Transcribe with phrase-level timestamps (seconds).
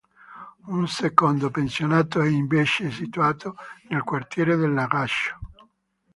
[0.65, 3.55] Un secondo pensionato è invece situato
[3.89, 5.37] nel quartiere del Lagaccio.